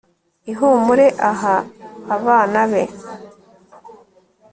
[0.51, 1.55] ihumure aha
[2.15, 2.83] abana be